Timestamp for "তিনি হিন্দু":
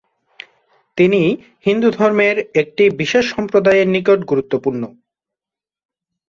0.97-1.89